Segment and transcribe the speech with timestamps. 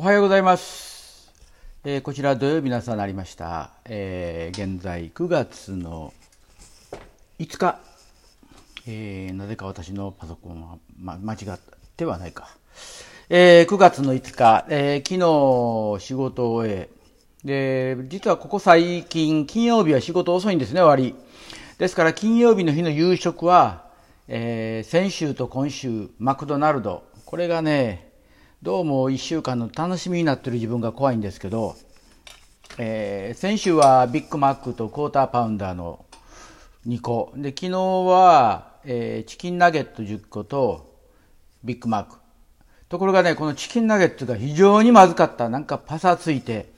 [0.00, 1.32] おはようございます。
[1.82, 3.72] えー、こちら土曜日の朝になりました。
[3.84, 6.14] えー、現在9月の
[7.40, 7.80] 5日。
[8.86, 11.58] えー、なぜか私のパソコンは、ま、間違っ
[11.96, 12.48] てはないか。
[13.28, 16.88] えー、9月の5日、えー、昨日仕事を終え、
[17.44, 21.16] で、実はここ最近、金曜日は仕事遅いんですね、終わり。
[21.78, 23.88] ですから金曜日の日の夕食は、
[24.28, 27.02] えー、先週と今週、マクドナルド。
[27.24, 28.07] これがね、
[28.60, 31.76] どうも1週間の楽しみになってる自分が怖いんですけど、
[32.76, 36.04] えー、先週はビッグマックとクォーターパウンダーの
[36.84, 40.92] 2個で昨日は、えー、チキンナゲット10個と
[41.62, 42.16] ビッグマック。
[42.88, 45.48] ところがねこのチキンナゲットが非常にまずかった。
[45.48, 46.72] なんかパサついて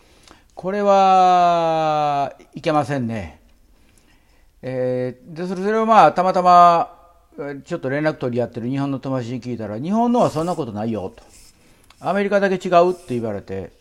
[0.55, 3.41] これはいけませんね、
[4.61, 6.95] えー、でそれをまあたまたま
[7.65, 11.40] ちょっと連絡取り合ってる日本の友達に聞いたら日本のはそんなことないよと。
[12.01, 13.73] アメリカだけ違うって言われて、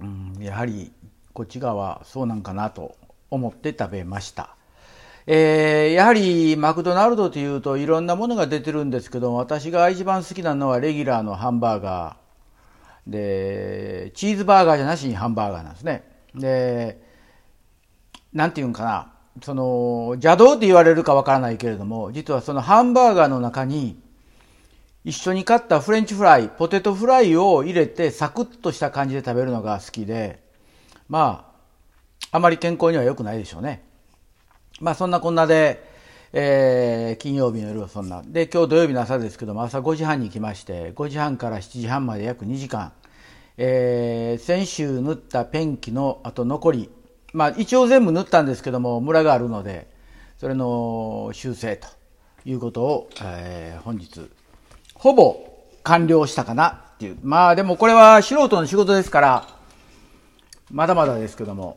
[0.00, 0.92] うん、やはり
[1.32, 2.94] こっち側そうなんかなと
[3.30, 4.54] 思って食べました。
[5.26, 13.10] えー、やはりマクドナルドというといろんなものが出てるんですけど私が一番好きなのはレギュラーのハンバーガー。
[13.10, 16.04] でチーズバーガーじゃなしにハンバーガーなんですね。
[16.34, 17.02] で
[18.32, 19.12] なんていうんかな。
[19.42, 24.01] その邪道って言われるかわからないけれども実はそのハンバーガーの中に
[25.04, 30.40] 一緒に買ったフレンチフライ、ポテトフライを入れてサクッとした感じで食べるのが好きで、
[31.08, 31.52] ま
[32.30, 33.82] あ、あまり健康には良くないでしょうね。
[34.80, 35.84] まあそんなこんなで、
[36.32, 38.22] えー、金曜日の夜はそんな。
[38.24, 42.92] で、今日土曜日の朝ですけども、朝5時半に来まして、5時半から7時半まで約2時間、
[43.58, 46.90] えー、先週縫ったペンキのあと残り、
[47.32, 49.90] まあ一応全部縫ったんですけども、ムラがあるので、
[50.38, 51.88] それの修正と
[52.44, 54.30] いうことを、えー、本日
[55.02, 55.44] ほぼ
[55.82, 57.18] 完了したかなっていう。
[57.24, 59.48] まあでもこれは素人の仕事ですから、
[60.70, 61.76] まだまだですけども、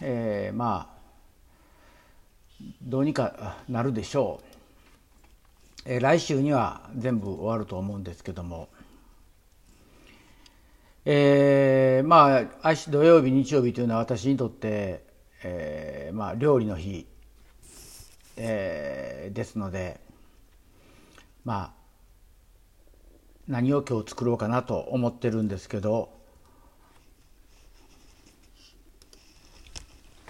[0.00, 5.82] えー、まあ、どうにかなるでしょう。
[5.84, 8.68] えー、来週には全部終わると思うんですけども、
[11.04, 15.02] えー、まあ、明日土曜日、日曜日というのは私にとって、
[15.42, 17.04] えー、まあ、料理の日、
[18.36, 19.98] えー、ですので、
[21.44, 21.83] まあ、
[23.48, 26.10] 何を今日作ろうかなと思ってるんですけど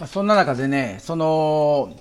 [0.07, 1.97] そんな中でねその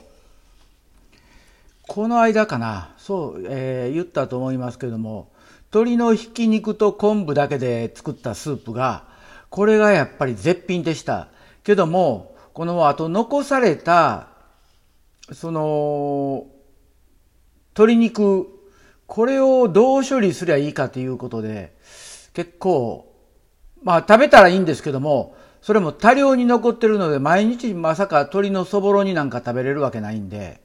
[1.88, 5.31] この間かなそう、えー、言ったと思いますけども
[5.74, 9.06] 鶏のひき肉と昆布だけで作ったスープが
[9.50, 11.28] これがやっぱり絶品でした。
[11.63, 14.28] けどもこの後残された
[15.31, 16.45] その
[17.69, 18.47] 鶏肉
[19.13, 21.75] これをどう処理すりゃいいかということで、
[22.34, 23.13] 結構、
[23.84, 30.62] まあ食べたらいいんですけども、それも多量に残ってるので、毎日まさか鶏のそぼろになんか食べれるわけないんで、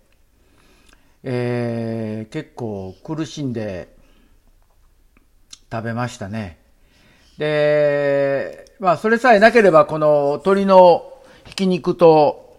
[1.25, 3.95] えー、結構苦しんで
[5.71, 6.59] 食べましたね。
[7.37, 11.13] で、まあそれさえなければこの鶏の
[11.45, 12.57] ひき肉と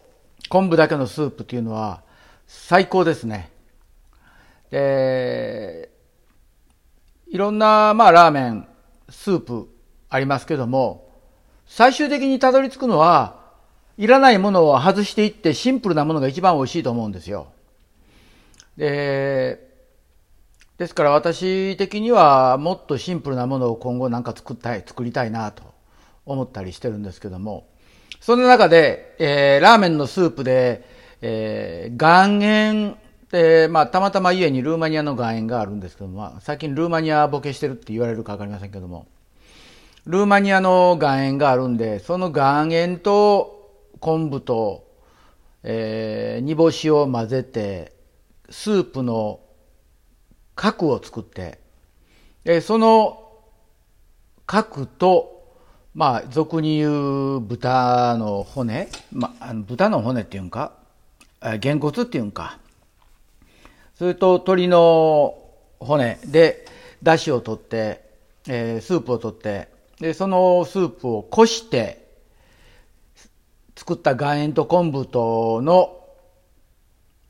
[0.49, 2.03] 昆布だけのスープっていうのは
[2.45, 3.49] 最高ですね。
[4.71, 5.89] で、
[7.27, 8.67] いろんな、まあ、ラーメン、
[9.09, 9.69] スープ
[10.09, 11.09] ありますけども、
[11.65, 13.39] 最終的にたどり着くのは、
[13.97, 17.47] いらないものを外していってシンプルなものが一番美味しいと思うんですよ。
[18.77, 19.67] で、
[20.77, 25.63] ですから私的にはもっとシンプルなものを今後なんか作ったい、作りたいなと
[26.25, 27.67] 思ったりしてるんですけども、
[28.21, 30.85] その中で、えー、ラーメンのスープで、
[31.21, 32.97] えー、岩塩
[33.31, 39.07] で、まあ、たまたま家にルーマニアの岩塩があるんですけども、まあ、最近ルーマニアボケしてるって言われるかわかりませんけども、
[40.05, 44.87] ルーマニアの岩塩があるんで、その岩塩と昆布と、
[45.63, 47.93] えー、煮干しを混ぜて、
[48.49, 49.39] スープの
[50.55, 51.59] 核を作って、
[52.43, 53.31] でその
[54.47, 55.55] 核と、
[55.93, 60.73] まあ、俗に言う豚の骨、まあ、豚の骨っていうんか、
[61.59, 62.57] げんこつっていうんか、
[63.99, 65.37] それと鶏の
[65.81, 66.65] 骨で
[67.03, 68.01] 出汁を取って、
[68.47, 69.67] えー、スープを取って、
[69.99, 72.07] で、そのスープをこして、
[73.75, 75.99] 作った岩塩と昆布との、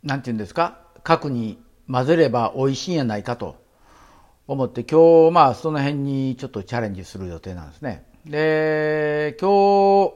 [0.04, 1.58] なんて言うんですか、核に
[1.92, 3.56] 混ぜれば美味しいんやないかと
[4.46, 8.06] 思って、今日、まあ、その辺にちょっとチャレンジする予定なんですね。
[8.28, 10.12] で、今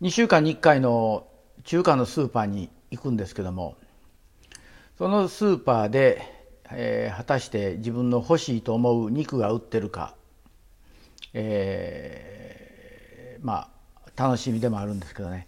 [0.00, 1.26] 日、2週間に1回の
[1.64, 3.74] 中華のスーパーに行くんですけども、
[5.00, 6.20] そのスーパーで、
[6.70, 10.14] えー、果たして自分の欲しいと思う肉が売ってるか
[11.32, 13.70] えー、ま
[14.14, 15.46] あ、楽しみでもあるんですけどね。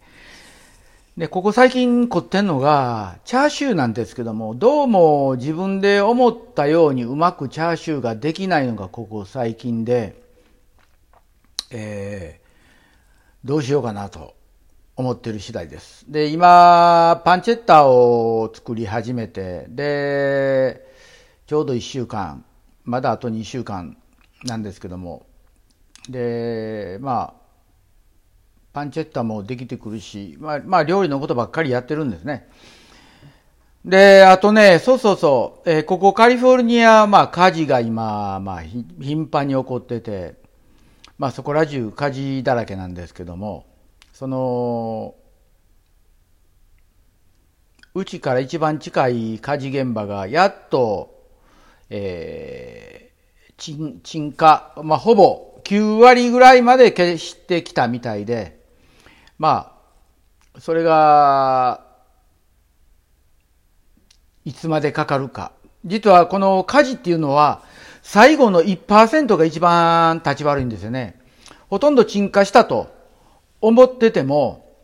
[1.17, 10.19] で、ここ最近凝ってんのが、チャーシューなんですけども、どうも自分で思ったようにうまくチャーシューができないのがここ最近で、
[11.69, 14.33] えー、どうしようかなと
[14.95, 16.05] 思ってる次第です。
[16.07, 20.85] で、今、パンチェッタを作り始めて、で、
[21.47, 22.45] ちょうど1週間、
[22.83, 23.97] まだあと2週間
[24.43, 25.25] なんですけども、
[26.09, 27.43] で、まあ、
[28.71, 32.47] パンチェッタもできてくるし、まあ、まあ、料理のことばっかりやってるんですね。
[33.85, 40.35] で、あとね、そうそうそう、えー、ここカリフォルニア、まあ、火事が今、まあ、頻繁に起こってて、
[41.17, 43.65] まあ、そこら中火事だらけなんですけども、
[44.23, 45.15] その、
[47.93, 51.27] うちから一番近い火事現場が、やっと、
[51.89, 58.61] えー、鎮鎮火、まあ、ほぼ9割ぐらいまで消してきたみたいで、
[59.37, 59.77] ま
[60.55, 61.85] あ、それが、
[64.45, 65.51] いつまでかかるか。
[65.83, 67.61] 実はこの火事っていうのは、
[68.03, 71.19] 最後の1%が一番立ち悪いんですよね。
[71.69, 73.02] ほとんど鎮火したと
[73.63, 74.75] 思ってても、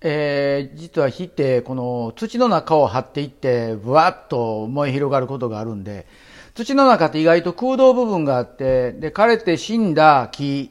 [0.00, 6.06] えー、実は火ってこの土の中を張っていって、ぶわっと燃え広がることがあるんで、
[6.54, 10.70] 土の中って意外と空洞部分があって、で、枯れて死んだ木、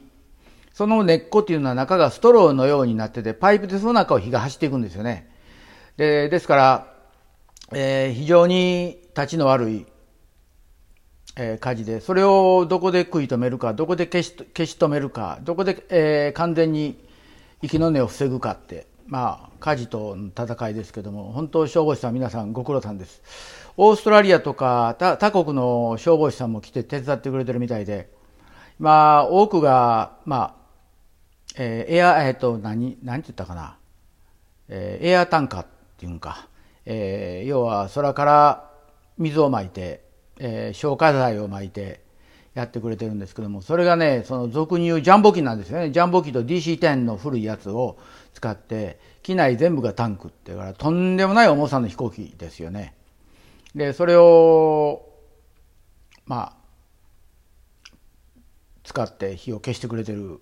[0.72, 5.30] その根っこっていうのは中がストローのようになってて、パイプでその中を火が走っていくんですよね。
[5.98, 6.86] で、ですから、
[7.74, 9.86] えー、非常に立ちの悪い、
[11.36, 17.11] えー、火事で、それをどこで食い止めるか、どこで消し消し止めるか、どこで、えー、完全に
[17.62, 23.22] 息の根を防ぐかって、まあ、火事との戦いですけども、本当消防士さん皆さんご苦労さんです。
[23.76, 28.10] オーストラリアとか他国の消防士さんも来て手伝ってくれてるみたいで、
[28.78, 30.54] まあ、多くが、まあ、
[31.56, 33.76] えー、エア、えっ、ー、と、何、何て言ったかな。
[34.68, 35.66] えー、エアタンカーっ
[35.98, 36.48] ていうんか。
[36.84, 38.70] えー、要は空から
[39.18, 40.04] 水をまいて、
[40.38, 42.00] えー、消火剤をまいて
[42.54, 45.90] やってくれてるんですけども、それがね、その俗に言うジャンボ機なんですよね。
[45.90, 47.98] ジャンボ機と DC-10 の古いやつを
[48.34, 52.94] 使って、機内全部がタンクってから、とんでもない重さの飛行機ですよね。
[53.74, 55.08] で、それを、
[56.26, 56.56] まあ、
[58.84, 60.40] 使って火を消してくれてる。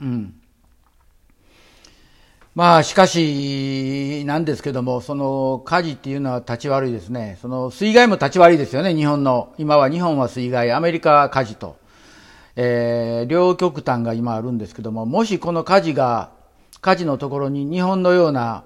[0.00, 0.40] うん。
[2.54, 7.36] まあ、しかし、なんですけども、その火事っていうのは立ち悪いですね。
[7.42, 9.52] その水害も立ち悪いですよね、日本の。
[9.58, 11.76] 今は日本は水害、アメリカは火事と。
[12.54, 16.30] えー、両極端が今あるんですけども、もしこの火事が、
[16.80, 18.62] 火事のところに日本のような、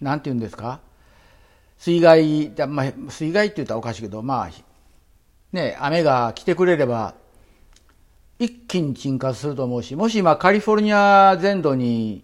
[0.00, 0.78] なんて言うんですか？
[1.76, 4.50] 水害、まあ、水害って言ったらおかしいけど、まあ、
[5.52, 7.14] ね、雨が来てくれれば、
[8.38, 12.22] 一気に沈下すると思うし、もし今カリフォルニア全土に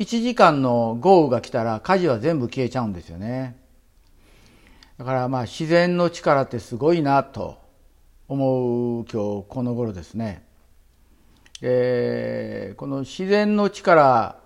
[0.00, 3.54] 1時間の豪雨が来たら火事は全部消えちゃうんですよね。
[4.96, 7.58] だからまあ自然の力ってすごいなと
[8.26, 10.42] 思う今日この頃ですね。
[11.60, 14.36] えー、この自然の力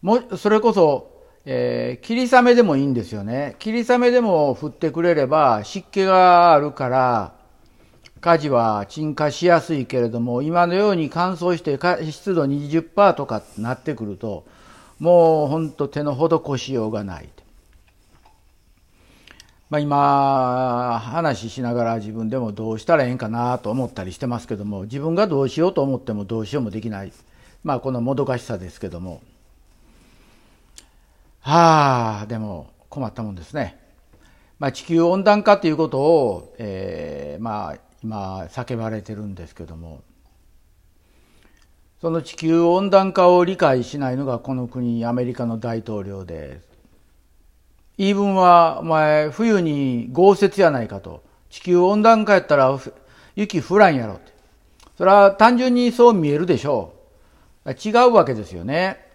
[0.00, 3.56] もそれこそ、えー、霧雨でもいいんですよね。
[3.58, 7.34] 霧雨でも降ってくれれば湿気があるから
[8.20, 11.76] 火事は鎮火しやすいけれども今のように乾燥して
[12.12, 14.46] 湿度20%とかなってくると
[15.00, 17.28] もう本当手の施しようがない。
[19.70, 27.12] まあ、今話しながら自分でもどうしたらええんかなと思ったりしてますけども自分がどうしようと思ってもどうしようもできない
[27.62, 29.22] まあこのもどかしさですけども
[31.40, 33.78] はあでも困ったもんですね。
[34.58, 40.02] まあ、地球温暖化ということを、えー、まあ今叫ばれてるんですけども
[42.00, 46.60] その地球温暖化を理解しないのがこの国アメリカの大統領で
[48.00, 51.22] 言い分はお前冬に豪雪やないかと。
[51.50, 52.80] 地球温暖化やったら
[53.36, 54.32] 雪降らんやろって。
[54.96, 56.94] それは単純にそう見えるでしょ
[57.66, 57.70] う。
[57.72, 59.06] 違うわけですよね。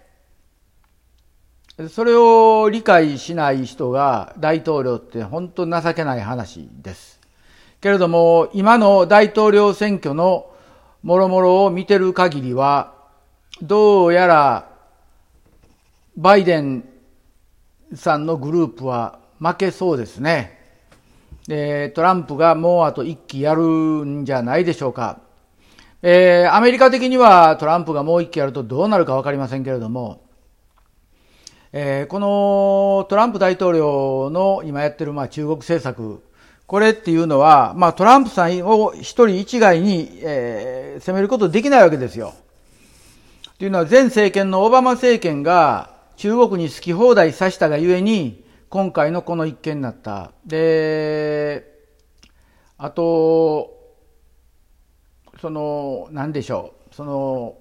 [1.89, 7.19] それを理解しない人が大統領って本当情けない話です。
[7.81, 10.51] けれども今の大統領選挙の
[11.05, 12.95] もろもろを見てる限りは、
[13.61, 14.71] どうやら、
[16.17, 16.83] バイデン
[17.93, 20.57] さんのグループは負けそうですね。
[21.47, 25.19] で、トランプがもうあと一期やるんじゃないでしょうか。
[26.01, 30.23] えー、アメリカ的にはトランプがもう一期やるとどうなるかわかりませんけれども、
[31.71, 36.23] えー、このトランプ大統領の今やってるまあ中国政策、
[36.67, 42.33] これっていうのは、まあ、トランプさんを一人一概に、えー、責めることできないわけですよ。
[43.59, 50.31] というのは前政権のオバマ政権が中国に好き放題さしたがゆえに、今回のこの一件になった。
[50.45, 51.71] で、
[52.77, 53.75] あと、
[55.39, 56.95] その、なんでしょう。
[56.95, 57.57] その、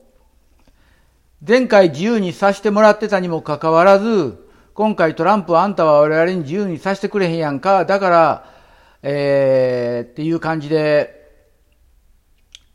[1.46, 7.84] 前回自由にさせてもらってたにもかかわらず、今回トランプあんたは我々に自由にさせてくれへんやんか。
[7.84, 8.53] だから、
[9.06, 11.22] えー、っていう感じで、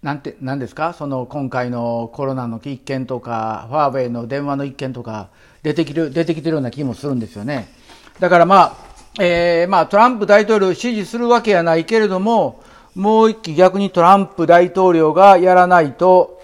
[0.03, 0.93] なんて、なんですか？
[0.93, 5.29] その今回のコロナの一件とか、ファーウェイの電話の一件とか、
[5.63, 7.67] 出てきる、出てきてるような気もするんですよね。
[8.19, 8.77] だからま
[9.17, 16.39] あ、えー、まあトランプ大統領支持するわけやないけれども、もう一期逆にトランプ大統領がやらないと、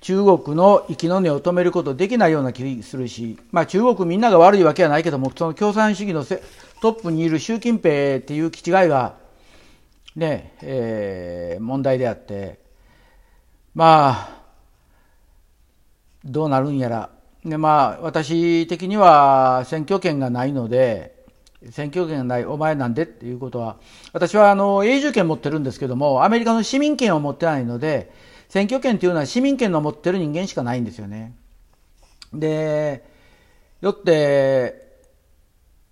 [0.00, 6.42] 中国の息の根を止めることできないような気するし、まあ中国みんなが悪いわけはないけども、その共産主義のせ
[6.80, 9.25] トップにいる習近平っていう気違いが、
[10.16, 12.58] ね、えー、問題であって、
[13.74, 14.42] まあ、
[16.24, 17.10] どうなるんやら。
[17.44, 21.14] で、まあ、私的には選挙権がないので、
[21.70, 23.76] 選挙権がない、お前なんでっていうことは、
[24.12, 28.10] 私はあの、永住権持ってるんですけども、アメリカの市民権を持ってないので、
[28.48, 31.34] 選挙権というのは市民権の持ってる人間しかないんですよね。
[32.32, 33.04] で、
[33.82, 34.85] よって、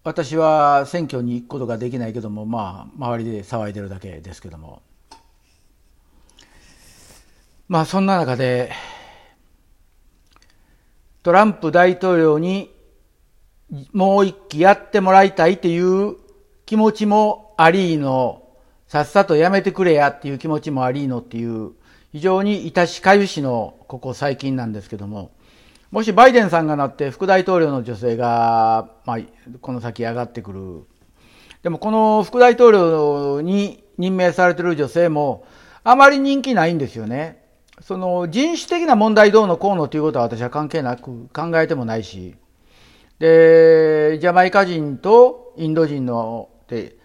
[0.05, 4.83] 私は選挙に行くことができないけども、まあ、周りで騒いでるだけですけども。
[7.69, 8.71] まあ、そんな中で、
[11.23, 12.71] トランプ大統領に
[13.95, 16.17] もう一期やってもらいたいという
[16.67, 18.43] 気持ちもありの、
[18.89, 21.73] さっさとやめてくれやっていう気持ちもありのっていう、
[22.13, 25.31] 非常にいたしかゆしのここ最近なんですけども、
[25.95, 29.19] もしバイデンさんがなって副大統領の女性が、まあ、
[29.61, 30.83] この先上がってくる。
[31.63, 35.47] でもこの副大統領に任命されてる女性も、
[35.85, 37.45] あまり人気ないんですよね。
[37.81, 42.35] その人種的な問題どうのこうのということは私は関係なく考えてもないし、
[43.21, 46.97] で、ジャマイカ人とインド人の、で、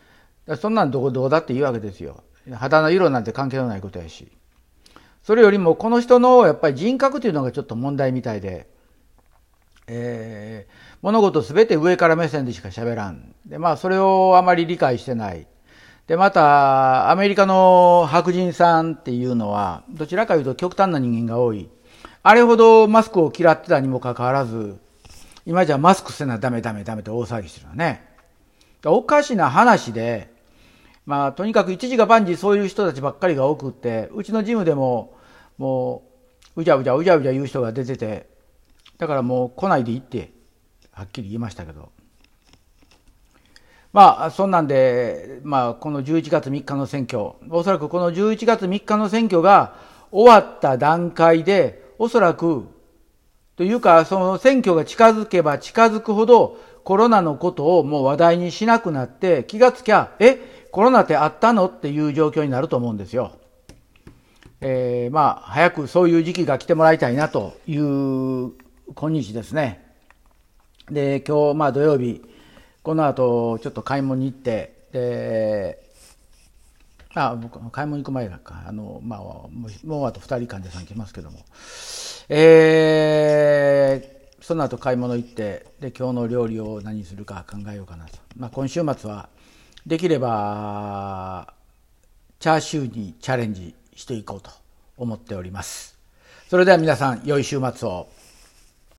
[0.60, 2.24] そんなんどこどうだっていいわけですよ。
[2.53, 4.31] 肌の色なんて関係のないことやし。
[5.22, 8.78] それよりもこの人のやっぱり人格というのがちょっと問題みたいで、
[9.91, 13.34] えー、物事すべて上から目線でしか喋らん。
[13.46, 15.48] で、まあそれをあまり理解してない。
[16.08, 21.69] で、また、アメリカの白人さんっていうのは、どちらかというと極端な人間が多い。
[22.22, 24.77] あれほどマスクを嫌ってたにもかかわらず、
[25.46, 28.05] 今じゃマスクせなダメダメダメって大騒ぎしてるのね。
[28.86, 30.31] おかしな話で、
[31.05, 35.17] まあ、とにかく一時が万事そういう人たちばっかりが多くって、うちのジムでも、
[35.58, 36.03] も
[36.55, 38.28] う、うじゃうじゃうじゃうじゃ言う人が出てて、
[39.00, 40.32] だからもう来ないでいいって、
[40.91, 41.89] はっきり言いましたけど。
[43.91, 49.75] まあ、そんなんで、まあ、この11月3日の選挙、おそらくこの11月3日の選挙が
[50.12, 52.68] 終わった段階で、おそらく、
[53.56, 63.32] というか、その選挙が近づけば近づくほど、コロナのことをもう話題にしなくなって、気がつきゃ、え、コロナってあったのっていう状況になると思うんですよ。
[64.62, 68.51] えー、まあ、早くそういう時期が来てもらいたいなという
[68.96, 69.86] 今日ですね。
[70.89, 72.22] で、今日、まあ土曜日、
[72.81, 75.89] この後、ちょっと買い物に行って、で、
[77.13, 81.39] あ、僕、買い物行く前だか、あの、まあ、もうあと二人患者さん来ますけども、
[82.29, 88.17] えー、その後買い物行って、で、今日の料理を何するか考えようかなと。
[88.38, 89.29] まあ、今週末は、
[89.86, 91.53] できれば、
[92.39, 94.51] チャーシューにチャレンジしていこうと
[94.98, 95.98] 思っております。
[96.48, 98.08] それでは皆さん、良い週末を。